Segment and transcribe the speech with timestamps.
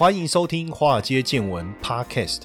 [0.00, 2.44] 欢迎收听《华尔街见闻》Podcast。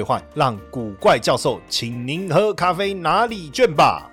[0.33, 4.10] 让古怪教授请您喝咖啡拿礼券吧。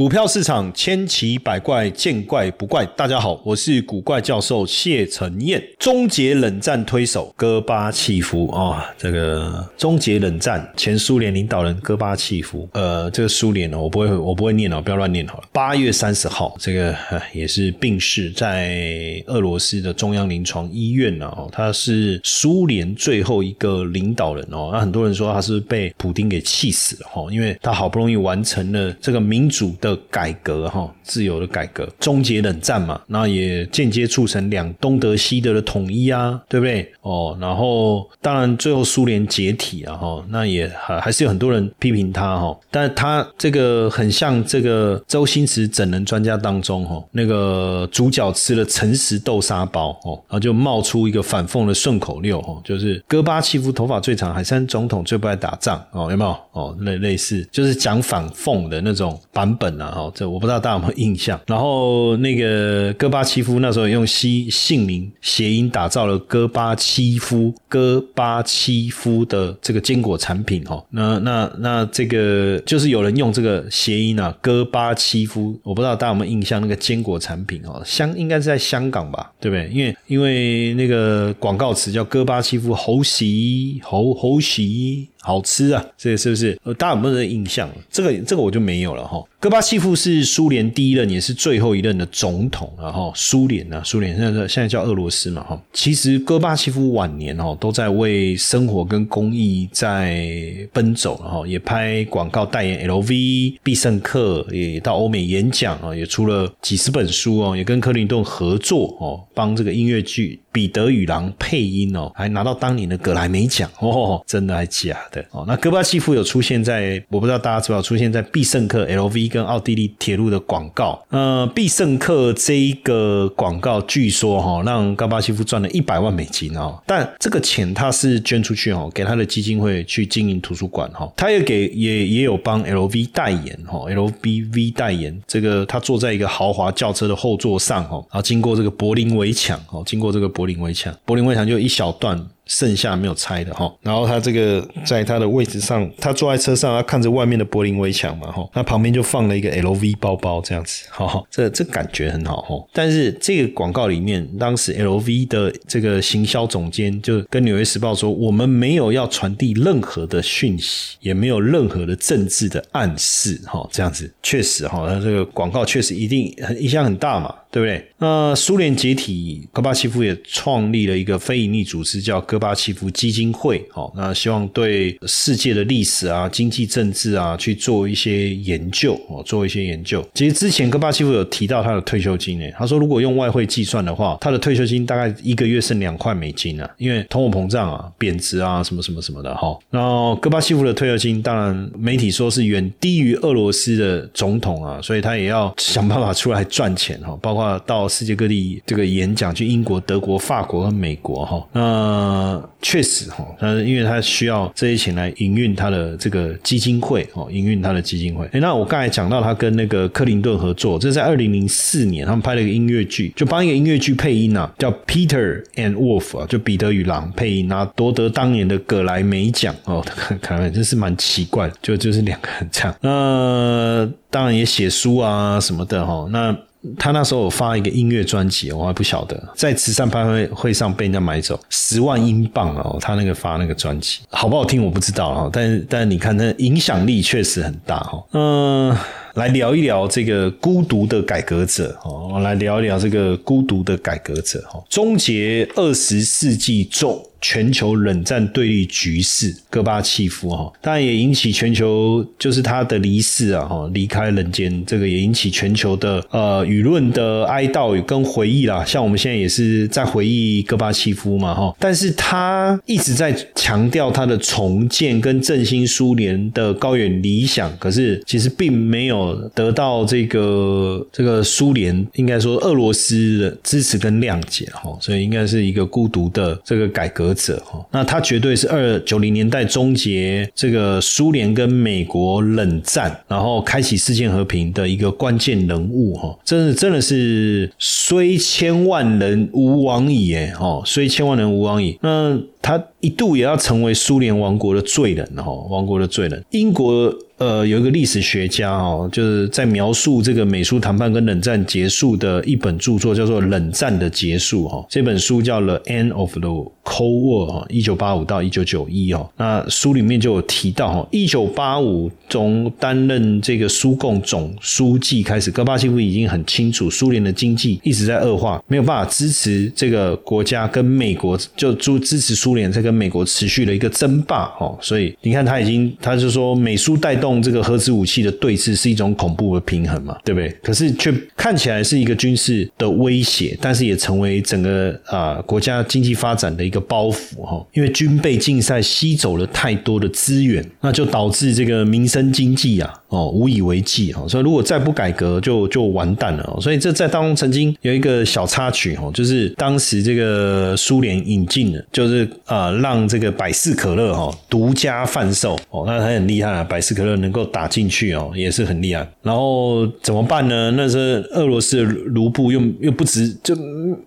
[0.00, 2.86] 股票市场千奇百怪，见怪不怪。
[2.96, 5.62] 大家好，我是古怪教授谢承彦。
[5.78, 15.44] 终结冷战推手戈巴契夫啊，这个终结冷战前苏联领导人戈巴契夫，呃，这个苏联呢，我不会，我不会念哦，不要乱念好了。
[15.52, 16.96] 八月三十号，这个
[17.34, 21.26] 也是病逝在俄罗斯的中央临床医院呢。
[21.36, 24.70] 哦，他是苏联最后一个领导人哦。
[24.72, 29.89] 那很多人说他是被普丁给气死了哈，因为他好不容易完成了这个民主的。
[30.10, 36.92] 改革哈，自由的改革，终结冷战嘛，那也间接促成两东德西德的统一啊，对不对？
[37.00, 56.36] 哦，然后当然最后苏联解体啊，哈，那也还还是有很多人批评他哈，但他这个很像这个周星驰整人专家当中哈，那个主角吃了诚实豆沙包哦，然后就冒出一个反讽的顺口溜哈，就是戈巴契夫头发最长，海山总统最不爱打仗哦，有没有？
[56.52, 59.69] 哦，类类似就是讲反讽的那种版本。
[59.78, 61.38] 啊，哈，这我不知道大家有没有印象。
[61.46, 70.82] 然后那个戈巴契夫那时候用西姓名谐音打造了戈巴契夫戈巴契夫的这个坚果产品，哈。
[70.90, 79.68] 那那那这个就是有人用这个谐音啊，戈巴契夫，我不知道大家有没有印象那个坚果产品哦，香应该是在香港吧，对不对？
[79.68, 85.08] 因为因为那个广告词叫戈巴契夫猴喜猴猴喜。
[85.20, 86.58] 好吃啊，这个是不是？
[86.78, 87.68] 大家有没有印象？
[87.90, 89.22] 这个这个我就没有了哈。
[89.38, 95.62] 戈巴契夫是苏联第一任也是最后一任的总统，然后苏联呢，苏联现在现在叫俄罗斯嘛哈。
[95.72, 100.26] 其实戈巴契夫晚年哦都在为生活跟公益在
[100.72, 114.98] 奔走，然后也拍广告代言 LV、必胜客，也到欧美演讲啊，也出了几十本书哦，也跟克林顿合作哦，帮这个音乐剧《彼得与狼》配音哦，还拿到当年的格莱美奖哦，真的还假？
[115.10, 121.02] 的哦，那戈巴契夫有出现在，我不知道大家知不知道出现在必胜客 LV 跟奥地利铁路的广告。
[121.10, 142.20] 呃，必胜客这一个广告，据说哈让戈巴契夫赚了一百万美金哦，但这个钱他是捐出去哦，给他的基金会去经营图书馆哈，他也给也也有帮 LV 代言哈，LVV 代言这个他坐在一个豪华轿车的后座上哈，然后经过这个柏林围墙哦，经过这个柏林围墙，柏林围墙就一小段。
[142.50, 152.68] 剩下没有拆的哈，然后他这个在他的位置上，他坐在车上，他看着外面的柏林围墙嘛哈，那旁边就放了一个 LV 包包这样子，哈，这这感觉很好哈。
[152.72, 167.32] 但是这个广告里面，当时 LV 的这个行销总监就跟纽约时报说，我们没有要传递任何的讯息，也没有任何的政治的暗示哈，这样子确实哈，他这个广告确实一定很影响很大嘛。
[167.52, 167.84] 对不对？
[167.98, 173.64] 那苏联解体，戈巴契夫也创立了一个非营利组织，叫戈巴契夫基金会。
[173.70, 180.04] 好，那希望对世界的历史啊、经济、政治啊去做一些研究，哦，做一些研究。
[180.14, 189.56] 其实之前戈巴契夫有提到他的退休金呢，他说如果用外汇计算的话，他的退休金大概一个月剩两块美金啊，因为通货膨胀啊、贬值啊什么什么什么的哈。
[189.70, 197.50] 然后戈巴契夫的退休金，当然媒体说是远低于俄罗斯的总统啊，所以他也要想办法出来赚钱哈，包括。
[197.66, 202.29] 到世界各地这个演讲，去英国、德国、法国和美国哈，那
[202.60, 208.26] 确实哈，他因为他需要这些钱来营运他的这个基金会哦，营运他的基金会。
[208.32, 219.84] 哎，那我刚才讲到他跟那个克林顿合作，这是在二零零四年，他们拍了一个音乐剧，就帮一个音乐剧配音啊，叫 Peter and Wolf 啊，就彼得与狼配音，拿夺得当年的葛莱美奖哦，
[220.20, 222.74] 看来真是蛮奇怪，就就是两个人这样。
[222.80, 226.36] 那当然也写书啊什么的哈，那。
[226.78, 232.76] 他那时候发一个音乐专辑，我还不晓得，在慈善拍卖会上被人家买走十万英镑哦。
[232.80, 238.04] 他那个发那个专辑好不好听我不知道啊，但但你看那影响力确实很大哈。
[238.12, 238.76] 嗯，
[239.14, 247.02] 来聊一聊这个孤独的改革者哦，来聊一聊这个孤独的改革者哈，终结二十世纪中。
[247.20, 258.64] 全球冷战对立局势，戈巴契夫哈，当然也引起全球就是他的离世啊哈，离开人间，这个也引起全球的呃舆论的哀悼跟回忆啦。
[258.64, 277.09] 像我们现在也是在回忆戈巴契夫嘛哈，但是他一直在强调他的重建跟振兴苏联的高远理想，可是其实并没有得到这个这个苏联应该说俄罗斯的支持跟谅解哈，所以应该是一个孤独的这个改革。
[277.14, 291.78] 者哈，那他绝对是二九零年代终结这个苏联跟美国冷战，然后开启世界和平的一个关键人物哈，真的真的是虽千万人吾往矣哎哦，虽千万人吾往矣。
[291.82, 296.24] 那他一度也要成为苏联王国的罪人哈，王国的罪人。
[296.30, 296.94] 英国。
[297.20, 304.64] 呃，有一个历史学家哦，就是在描述这个美苏谈判跟冷战结束的一本著作，叫做《冷战的结束》哈。
[304.70, 306.30] 这本书叫《The End of the
[306.64, 309.06] Cold War》哈，一九八五到一九九一哦。
[309.18, 324.56] 那书里面就有提到哈，一九八五从担任这个苏共总书记开始，戈巴契夫已经很清楚，苏联的经济一直在恶化，没有办法支持这个国家跟美国就支支持苏联这个跟美国持续的一个争霸哦。
[324.62, 327.10] 所以你看，他已经他就说美苏带动。
[327.20, 330.30] 这个核子武器的对峙是一种恐怖的平衡嘛，对不对？
[330.42, 337.44] 可是却看起来是一个军事的威胁，但是也成为整个啊国家经济发展的一个包袱哈。
[337.52, 344.06] 因为军备竞赛吸走了太多的资源，那就导致这个民生经济啊哦无以为继哈。
[344.06, 346.40] 所以如果再不改革，就就完蛋了哦。
[346.40, 356.90] 所以这在当中曾经有一个小插曲哦，就是当时这个苏联引进的，就是啊让这个百事可乐哈独家贩售哦，那他很厉害啊，百事可乐。
[357.00, 358.86] 能够打进去哦，也是很厉害。
[359.00, 360.50] 然后怎么办呢？
[360.56, 363.34] 那是俄罗斯的卢布又又不值，就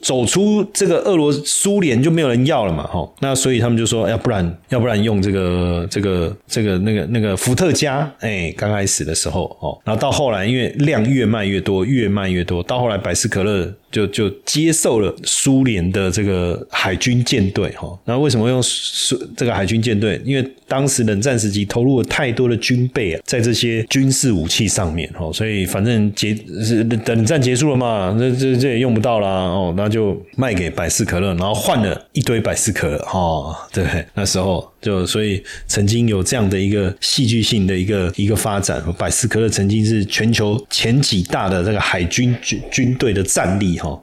[0.02, 3.08] 走出这个俄罗苏联就没有人要了嘛，哈。
[3.20, 13.74] 那所以他们就说，要不然要不然用这个这个这个那个那个伏特加，哎，刚开始死的时候哦，然后到后来因为量越卖越多，越卖越多，到后来百事可乐。
[13.94, 20.20] 就就接受了苏联的这个海军舰队哈，那为什么用苏这个海军舰队？
[20.26, 33.86] 因为当时冷战时期投入了太多的军备啊，在这些军事武器上面哈，所以反正结是冷战结束了嘛，这这这也用不到啦哦，那就卖给百事可乐，然后换了一堆百事可乐哈，对，
[34.16, 34.68] 那时候。
[34.84, 44.02] 就所以曾经有这样的一个戏剧性的一个一个发展，百事可乐曾经是全球前几大的这个海军军军队的战力哈。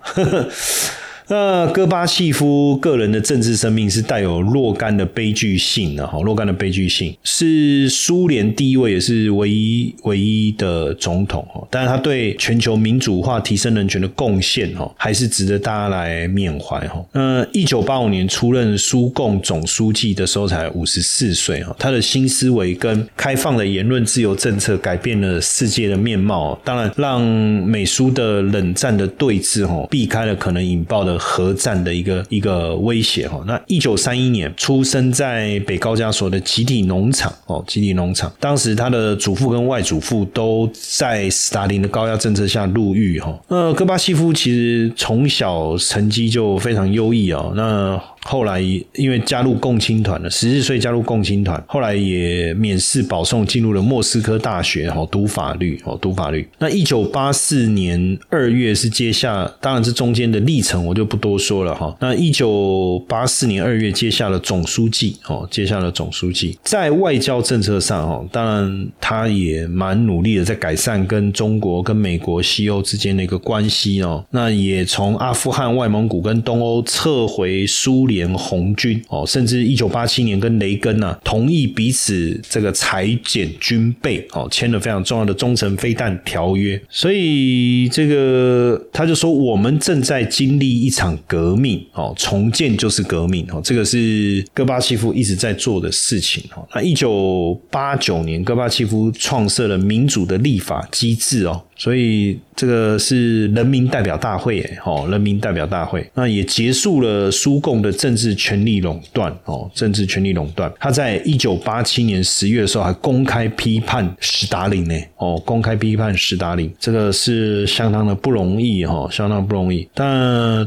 [1.31, 17.01] 那戈巴契夫个人的政治生命是带有若干的悲剧性的哈，若干的悲剧性是苏联第一位也是唯一唯一的总统哈，但是他对全球民主化、提升人权的贡献哈，还是值得大家来缅怀哈。
[17.13, 31.20] 那一九八五年出任苏共总书记的时候才五十四岁哈，他的新思维跟开放的言论自由政策改变了世界的面貌，当然让美苏的冷战的对峙哈，避开了可能引爆的。
[31.21, 43.39] 核战的一个一个威胁哈，那一九三一年出生在北高加索的集体农场哦，集体农场，当时他的祖父跟外祖父都在斯大林的高压政策下入狱哈。
[43.49, 48.03] 那戈巴契夫其实从小成绩就非常优异哦，那。
[48.23, 56.47] 后来因为加入共青团了，十四岁加入共青团，后来也免试保送进入了莫斯科大学，哈，读法律，哦，读法律。
[56.59, 61.97] 那一九八四年二月是接下，当然这中间的历程我就不多说了，哈。
[62.01, 78.11] 那一九八四年二月接下了总书记，哦，接下了总书记，在外交政策上，哈，当然他也蛮努力的，在改善跟中国、跟美国、西欧之间的一个关系，哦，那也从阿富汗、外蒙古跟东欧撤回苏。
[78.11, 86.81] 联红军哦，甚至一九八七年跟雷根呐同意彼此这个裁减军备哦，签了非常重要的中程飞弹条约。
[86.89, 96.67] 所以这个他就说，我们正在经历一一场革命哦，重建就是革命哦，这个是戈巴契夫一直在做的事情哦。
[96.75, 101.63] 那一九八九年，戈巴契夫创设了民主的立法机制哦。
[101.81, 110.71] 所以这个是人民代表大会，哎，哦，人民代表大会，那也结束了苏共的政治权力垄断，哦，政治权力垄断。
[110.79, 119.89] 他在一九八七年十月的时候还公开批判斯大林呢，哦，公开批判斯大林，这个是相当的不容易，哈，相当不容易。
[119.95, 120.07] 但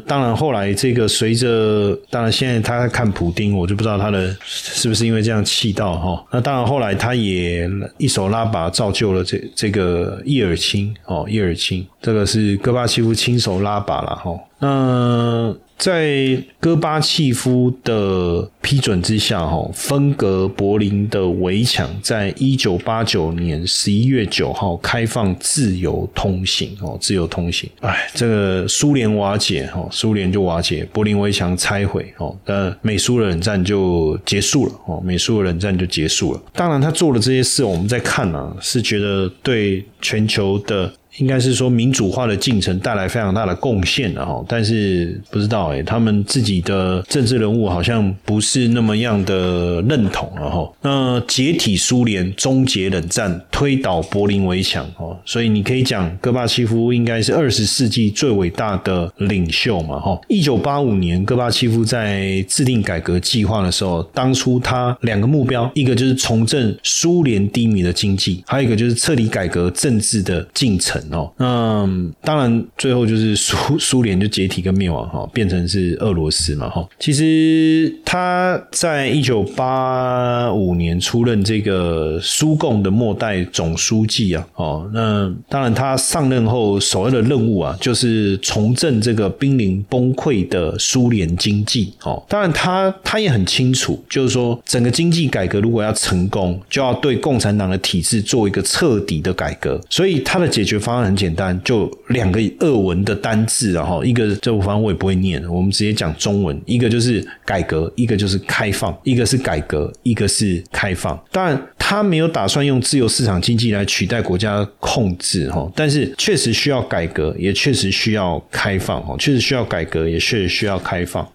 [0.07, 6.25] 当然后来这个随着，当然现在他在看普丁，我就不知道他的是不是因为这样气到，哈。
[6.31, 10.91] 那当然后来他也一手拉把造就了这这个叶尔钦。
[11.05, 14.39] 哦，叶尔钦，这个是戈巴契夫亲手拉把了哈。
[14.59, 27.69] 那在戈巴契夫的批准之下，哈，分隔柏林的围墙，在一九八九年十一月九号开放自由通行，哦，自由通行。
[27.81, 36.41] 哎，这个苏联瓦解，哈，苏联就瓦解，柏林围墙拆毁，哦，那美苏冷战就结束了，哦，美苏冷战就结束了。
[36.53, 40.93] 当然，他做了这些事，我们在看啊，是觉得对全球的。
[41.17, 50.73] 应该是说民主化的进程带来非常大的贡献的哈，但是不知道哎，他们自己的政治人物好像不是那么样的认同了哈。
[50.81, 60.19] 那解体苏联、终结冷战、推倒柏林围墙哦，所以你可以讲戈巴契夫应该是二十世纪最伟大的领袖嘛哈。
[60.27, 71.02] 一九八五年，戈巴契夫在制定改革计划的时候，当初他两个目标，一个就是重振苏联低迷的经济，还有一个就是彻底改革政治的进程。
[71.11, 71.87] 哦，那
[72.21, 76.87] 当然，最后就是苏 苏联就解体跟灭亡哈，变成是俄罗斯嘛哈。
[76.97, 92.23] 其实他在一九八五年出任这个苏共的末代总书记啊，哦，那当然他上任后首要的任务啊，就是重振这个濒临崩溃的苏联经济哦。
[92.29, 100.92] 当然他他也很清楚，就是说整个经济改革如果要成功，就要对共产党的体制做一个彻底的改革，所以他的解决方。
[100.93, 106.61] 方案很简单，就两个俄文的单字，然后一个这部方我也不会念，我们直接讲中文。
[106.67, 111.19] 一个就是改革，一个就是开放，一个是改革，一个是开放。
[111.31, 121.27] 当然，他没有打算用自由市场经济来取代国家控制，哈，但是确实需要改革，也确实需要开放，哈，确实需要改革，也确实需要开放。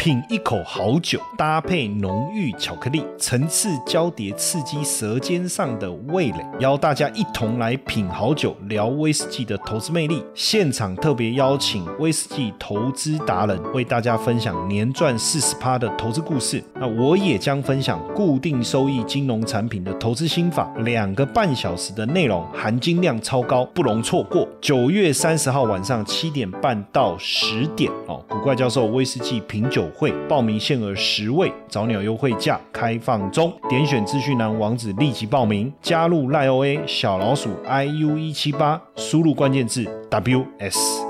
[0.00, 6.36] 品一口好酒，搭配浓郁巧克力，层次交叠，刺激舌尖上的味蕾。
[6.58, 10.24] 邀大家一同来品好酒，聊威士忌的投资魅力。
[10.34, 16.64] 现场特别邀请威士忌投资达人，为大家分享年赚四十趴的投资故事。
[16.76, 20.72] 那我也将分享固定收益金融产品的投资心法。
[20.78, 24.48] 两个半小时的内容，含金量超高，不容错过。
[24.62, 29.89] 九月三十号晚上七点半到十点哦，古怪教授威士忌品酒。
[29.90, 41.09] 会报名限额十位，早鸟优惠价开放中，点选资讯栏网址立即报名，加入赖 OA 小老鼠 iu 一七八，输入关键字 ws。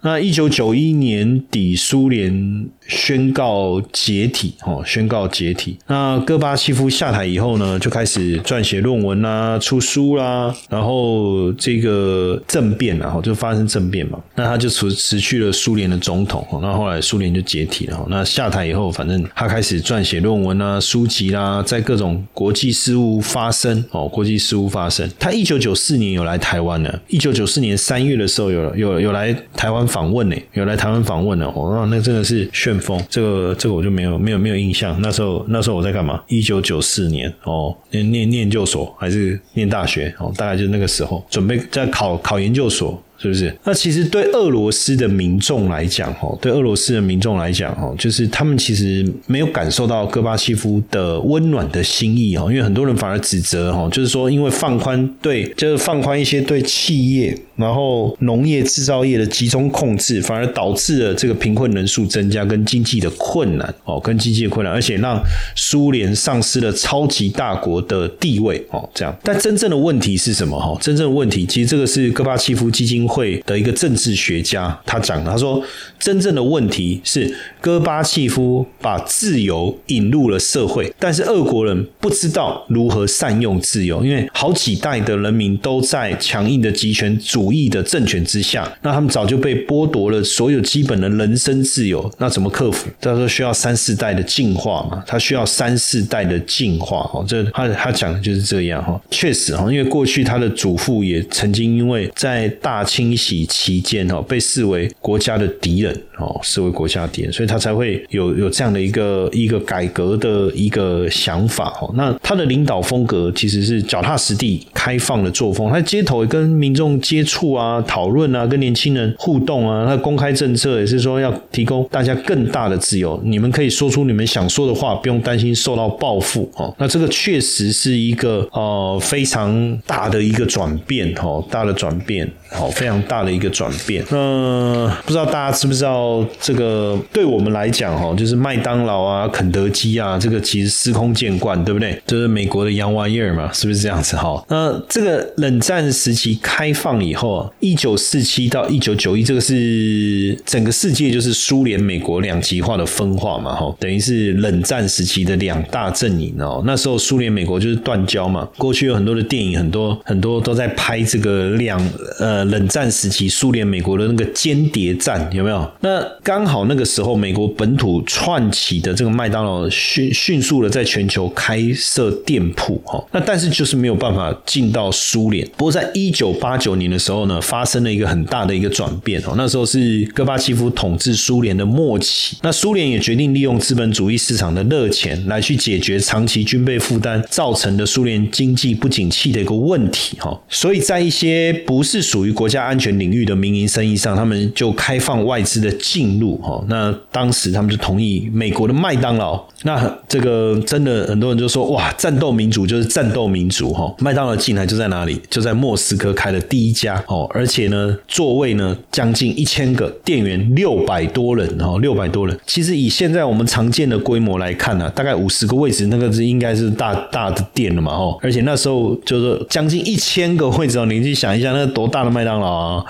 [0.00, 5.76] 那一九九一年底，苏联宣告解体，哦，宣告解体。
[5.88, 14.20] 那戈巴契夫下台以后呢，就开始撰写论文啦，出书啦，然后这个政变，然后就发生政变嘛。
[14.36, 18.06] 那他就辞辞去了苏联的总统，那后来苏联就解体了。
[18.08, 25.10] 那下台以后，反正他开始撰写论文啦、书籍啦，在各种国际事务发生，哦，国际事务发生。
[25.18, 29.87] 他一九九四年有来台湾呢，一九九四年三月的时候有有有来台湾。
[29.88, 33.02] 访问呢，有来台湾访问的哦，那真的是旋风。
[33.08, 34.96] 这个这个我就没有没有没有印象。
[35.00, 36.22] 那时候那时候我在干嘛？
[36.28, 40.32] 一九九四年哦，念念研究所还是念大学哦？
[40.36, 43.02] 大概就是那个时候，准备在考考研究所。
[43.18, 43.52] 是不是？
[43.64, 65.20] 那其实对俄罗斯的民众来讲，哈，对俄罗斯的民众来讲，哈，就是他们其实没有感受到戈巴契夫的温暖的心意，哈，因为很多人反而指责，哈，就是说因为放宽对，就是放宽一些对企业，然后农业制造业的集中控制，反而导致了这个贫困人数增加跟经济的困难，哦，跟经济的困难，而且让
[65.56, 69.12] 苏联丧失了超级大国的地位，哦，这样。
[69.24, 70.56] 但真正的问题是什么？
[70.56, 73.07] 哈，真正的问题，其实这个是戈巴契夫基金。
[73.08, 75.62] 会的一个政治学家，他讲，他说，
[75.98, 92.88] 真正的问题是戈巴契夫把自由引入了社会，但是俄国人不知道如何善用自由，因为好几代的人民都在强硬的集权主义的政权之下，那他们早就被剥夺了所有基本的人身自由，那怎么克服？
[93.00, 102.84] 他说需要三四代的进化嘛，他需要三四代的进化，哈，这他他讲的就是这样，哈，确实哈，因为过去他的祖父也曾经因为在大。
[102.88, 111.88] 清清洗期间哈，被视为国家的敌人哦，视为国家敌人，所以他才会有有这样的一个一个改革的一个想法哦。
[111.94, 119.86] 那他的领导风格其实是脚踏实地、开放的作风，他街头跟民众接触啊、讨论啊、跟年轻人互动啊。
[119.86, 126.74] 他公开政策也是说要提供大家更大的自由，你们可以说出你们想说的话，不用担心受到报复哦。
[126.78, 132.28] 那这个确实是一个呃非常大的一个转变哦，大的转变
[132.58, 132.87] 哦，非。
[132.88, 134.04] 常大的一个转变。
[134.10, 142.00] 那不知道大家知不知道，这个对我们来讲，哈，就是麦当劳啊、肯德基啊，这个其实司空见惯，对不对？
[142.06, 144.16] 就是美国的洋玩意儿嘛，是不是这样子？
[144.16, 156.62] 哈，那这个冷战时期开放以后啊，一九四七到一九九一，这个是整个世界就是苏联、美国两极化的分化嘛，哈，等于是冷战时期的两大阵营哦。
[156.66, 161.80] 那时候苏联、美国就是断交嘛，过去有很多的电影，很多很多都在拍这个两
[162.18, 165.68] 呃冷战战时期苏联、美国的那个间谍战，有没有？
[165.80, 175.44] 那刚好那个时候，美国本土串起的这个麦当劳迅迅速的在全球开设店铺，哈，那但是就是没有办法进到苏联。
[175.56, 199.42] 不过在一九八九年的时候呢，发生了一个很大的一个转变哦，那时候是戈巴契夫统治苏联的末期，那苏联也决定利用资本主义市场的热钱来去解决长期军备负担造成的苏联经济不景气的一个问题，哈，所以在一些不是属于国家安全领域的民营生意上，他们就开放外资的进入，哈，那当时他们就同意美国的麦当劳。
[199.64, 203.92] 那这个真的很多人就说哇，战斗民族就是战斗民族哈！
[203.98, 205.20] 麦当劳进来就在哪里？
[205.28, 212.38] 就在莫斯科开了第一家哦，而且呢，座位呢将近一千个，店员六百多人哈，六百多人。
[212.46, 218.16] 其实以现在我们常见的规模来看呢，大概五十个位置，那个是应该是大大的店了嘛哈。
[218.22, 222.57] 而且那时候就是将近一千个位置哦，你去想一下，那多大的麦当劳！
[222.58, 222.84] 啊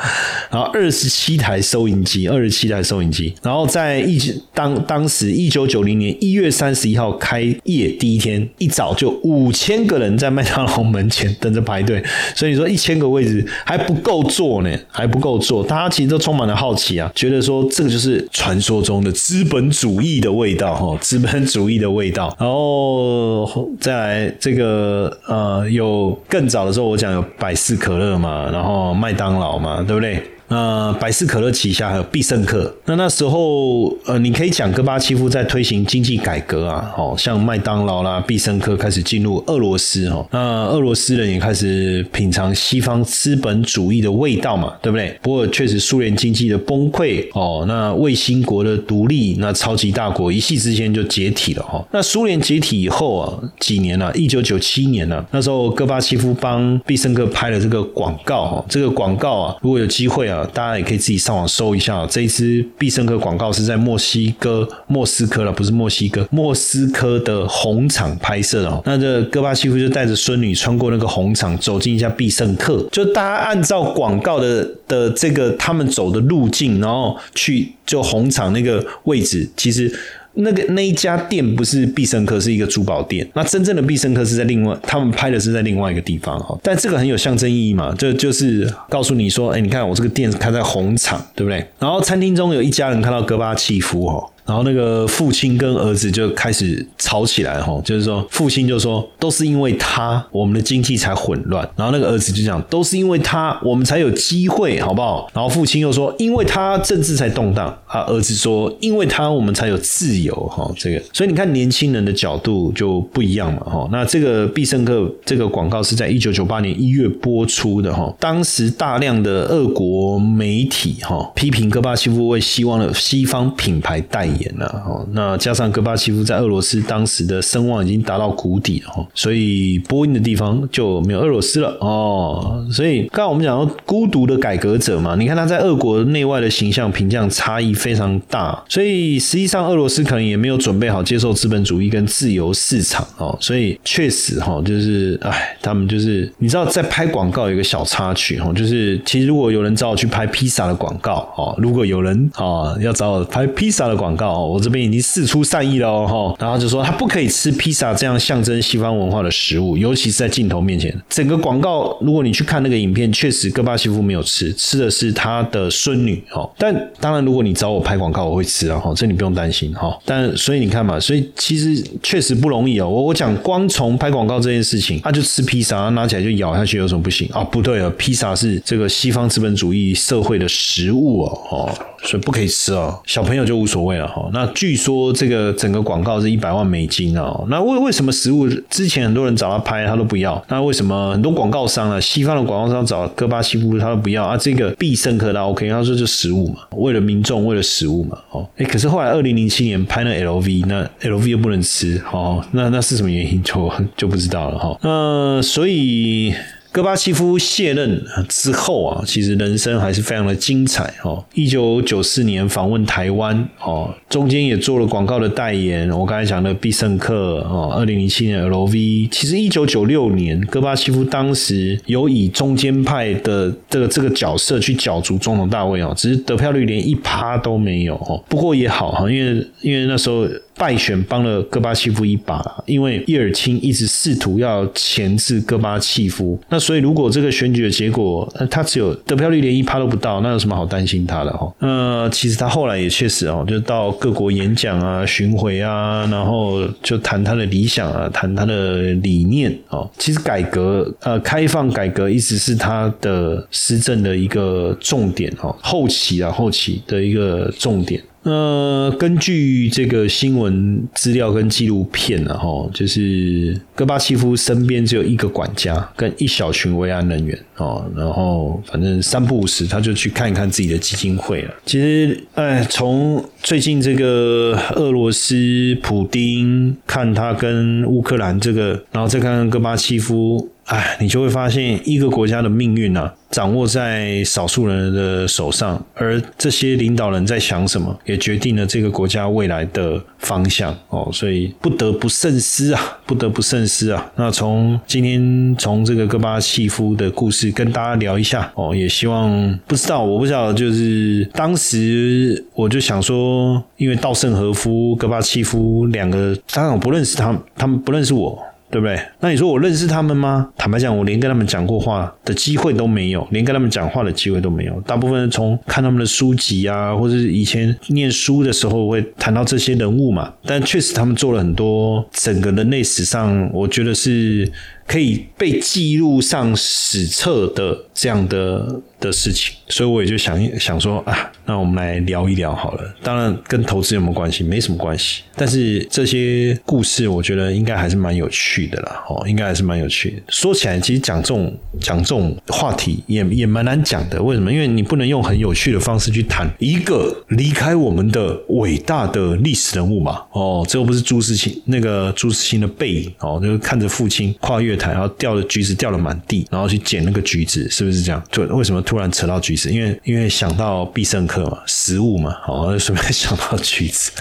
[0.50, 4.18] 然后二十七台收银机，二十七台收银机，然后在一
[4.52, 6.48] 当当时一九九零年一月。
[6.58, 12.02] 三十一号开业第一天一早就五千个人在麦当劳门前等着排队，
[12.34, 22.34] 所以你说一千个位置还不够坐呢，还不够坐，大家其实都充满了好奇啊，觉得说这个就是传说中的资本主义的味道哈，资本主义的味道。
[22.38, 30.22] 然后再来这个呃，有更早的时候我讲有百事可乐嘛，然后麦当劳嘛，对不对？
[30.48, 32.74] 那百事可乐旗下还有必胜客。
[32.86, 40.26] 那那时候，呃，你可以讲戈巴契夫在推行经济改革啊，哦，像麦当劳啦、必胜客开始进入俄罗斯哈。
[40.30, 45.18] 那俄罗斯人也开始品尝西方资本主义的味道嘛，对不对？
[45.22, 51.84] 不过确实，苏联经济的崩溃哦，那卫星国的独立，那超级大国一夕之间就解体了哈。
[51.92, 60.37] 那苏联解体以后啊，几年了，一九九七年了，那时候戈巴契夫帮必胜客拍了这个广告哈，这个广告啊，如果有机会啊。
[60.46, 68.82] 大家也可以自己上网搜一下，这一支必胜客广告是在墨西哥莫斯科了，不是墨西哥，莫斯科的红场拍摄的。
[68.84, 79.92] 那这戈巴契夫就带着孙女穿过那个红场，走进一下必胜客，就大家按照广告的的这个他们走的路径，然后去就红场那个位置，其实。
[80.40, 83.28] 那个那一家店不是必胜客，是一个珠宝店。
[83.34, 86.56] 那真正的必胜客是在另外，他们拍的是在另外一个地方哈。
[86.62, 91.66] 但这个很有象征意义嘛，就就是告诉你说，哎，你看我这个店开在红场，对不对？
[91.78, 94.30] 然后餐厅中有一家人看到戈巴契夫哈。
[94.48, 101.68] 然后那个父亲跟儿子就开始吵起来哈，就是说父亲就说都是因为他，我们的经济才混乱。
[101.76, 105.30] 然后那个儿子就讲都是因为他，我们才有机会，好不好？
[105.34, 110.66] 然后父亲又说因为他政治才动荡啊，儿子说因为他我们才有自由哈。
[110.78, 113.86] 这个所以你看年轻人的角度就不一样嘛哈。
[113.92, 124.37] 那这个必胜客这个广告是在一九九八年一月播出的哈，当时大量的俄国媒体哈批评戈巴契夫为希望的西方品牌代言。
[124.38, 132.64] 演了哦，那加上戈巴契夫在俄罗斯当时的声望已经达到谷底了，所以播音的地方就没有俄罗斯了哦。
[132.70, 143.36] 所以刚刚我们讲到孤独的改革者嘛，你看他在俄国内外的形象评价差异非常大，所以实际上俄罗斯可能也没有准备好接受资本主义跟自由市场哦。
[143.40, 154.27] 所以确实哈，就是哎，他们就是你知道在拍广告有一个小插曲哈，就是其实如果有人找我去拍披萨的广告哦，如果有人啊要找我拍披萨的广告。
[154.28, 160.94] 哦，我这边已经示出善意了哦，哈，然后就说他不可以吃披萨这样象征西方文化的食物，尤其是在镜头面前。
[161.08, 166.48] 整个广告，如果你去看那个影片，确实戈巴西夫没有吃，吃的是他的孙女，哈。
[166.58, 169.98] 但当然，如果你找我拍广告，我会吃啊，哈，这你不用担心，哈。
[170.04, 172.88] 但所以你看嘛，所以其实确实不容易哦。
[172.88, 177.42] 我我讲光从拍广告这件事情，他就吃披萨，拿起来就咬下去，有什么不行啊？
[177.44, 181.74] 不对啊，披萨是这个西方资本主义社会的食物哦，哦。
[182.04, 184.28] 所以不可以吃哦，小朋友就无所谓了哈。
[184.32, 187.46] 那据说这个整个广告是一百万美金哦。
[187.48, 190.42] 那为为什么食物之前很多人找他拍他都不要？
[190.48, 194.36] 那为什么很多广告商啊，西方的广告商找戈巴西夫他都不要啊？
[194.36, 198.18] 这个必胜客他 OK，他说就食物嘛，为了民众，为了食物嘛。
[198.30, 204.78] 哦，哎，可是后来二零零七年拍那 LV，那 LV 又不能吃，哦，那那是什么原因就就不知道了哈。
[204.82, 206.34] 那所以。
[206.78, 211.24] 戈巴契夫卸任之后啊，其实人生还是非常的精彩哦。
[211.34, 215.90] 一九九四年访问台湾哦，中间也做了广告的代言。
[215.90, 219.08] 我刚才讲的必胜客哦，二零零七年 LV。
[219.10, 228.22] 其实一九九六年，戈巴契夫当时有以中间派的这个这个角色去角逐总统大位哦，只是得票率连一趴都没有哦。
[228.28, 230.28] 不过也好哈，因为因为那时候。
[230.58, 236.38] 败选帮了戈巴契夫一把，因为叶尔钦一直试图要钳制戈巴契夫。
[236.48, 241.50] 那所以如果这个选举的结果，他只有得票率连一趴都不到，那有什么好担心他的哈？
[241.60, 249.88] 呃，其实他后来也确实哦，就到各国演讲啊、巡回啊，然后就谈他的理想啊，谈他的理念哦。
[249.96, 258.02] 其实改革呃，开放改革一直是他的施政的一个重点哦，后期啊，后期的一个重点。
[258.24, 271.54] 呃，根据这个新闻资料跟纪录片呢，哈，就是戈巴契夫身边只有一个管家跟一小群维安人员哦，然后反正三不五时他就去看一看自己的基金会了。
[271.64, 280.48] 其实，哎，从最近这个俄罗斯普丁看他跟乌克兰这个，然后再看看戈巴契夫。
[280.68, 291.08] 哎，你就会发现一个国家的命运啊，掌握在少数人的手上，而这些领导人在想什么，也决定了这个国家未来的方向哦。
[291.10, 294.12] 所以不得不慎思啊，不得不慎思啊。
[294.16, 308.38] 那从今天从这个戈巴契夫的故事跟大家聊一下哦，也希望不知道我不知道，就是当时我就想说，因为稻盛和夫、戈巴契夫两个，当然我不认识他们，他们不认识我。
[308.70, 309.00] 对不对？
[309.20, 310.48] 那你说我认识他们吗？
[310.56, 314.80] 坦白讲，我连跟他们讲过话的机会都没有，连跟他们讲话的机会都没有。
[314.82, 320.32] 大部分从看他们的书籍啊，或者以前念书的时候会谈到这些人物嘛。
[320.44, 324.50] 但确实，他们做了很多整个人类史上，我觉得是。
[324.88, 332.94] 可以被记录上史册的这样的的事情，所以我也就想想说啊，那我们来聊一聊好了。
[333.02, 334.42] 当然跟投资有没有关系？
[334.42, 335.22] 没什么关系。
[335.36, 339.04] 但是这些故事，我觉得应该还是蛮有趣的啦。
[339.08, 340.22] 哦，应该还是蛮有趣的。
[340.30, 344.20] 说起来，其实讲这种讲这种话题也也蛮难讲的。
[344.22, 344.50] 为什么？
[344.50, 350.22] 因为你不能用很有趣的方式去谈一个离开我们的伟大的历史人物嘛。
[350.32, 354.77] 哦，这又不是朱自清那个朱自清的背影哦，就是看着父亲跨越。
[354.86, 358.22] 然后掉的橘子掉了满地，然后去捡那个橘子，是不是这样？
[358.30, 359.70] 就为什么突然扯到橘子？
[359.70, 364.12] 因为因为想到必胜客嘛，食物嘛，好，就 顺便想到橘子。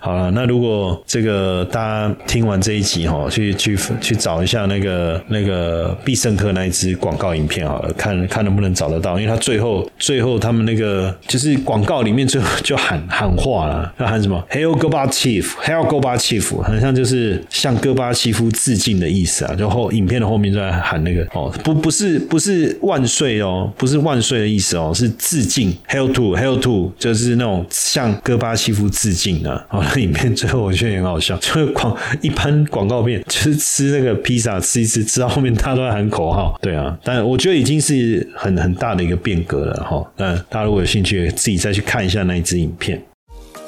[0.00, 9.18] 好了，那如果这个大家听完这一集哈，去去去找一下那个那个必胜客那一支广告影片好了，看看能不能找得到。
[9.20, 19.83] 因为他最后最后他们那个就是广告里面最后就喊喊话了，要喊什么？Hail g o b a Chief，Hail g o b a Chief，很像就是向戈巴契夫致敬的意思啊，就后。
[19.92, 29.54] 影片的后面就在喊那个哦，不不是不是万岁哦，不是万岁的意思哦，是致敬，Hail to，Hail to，就是那种向戈巴契夫致敬的。
[29.70, 36.58] 哦，那影片最后我觉得很好笑，就是广一般广告片，就是吃那个披萨吃一吃，吃到后面他都在喊口号。
[36.60, 40.04] 对啊，但我觉得已经是很很大的一个变革了哈。
[40.16, 43.00] 那大家如果有兴趣，自己再去看一下那一支影片。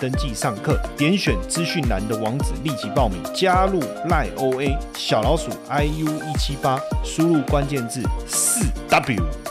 [0.00, 9.49] 登记上课，点选资讯栏的网址立即报名，加入赖 OA 小老鼠 IU 一七八，输入关键字四 W。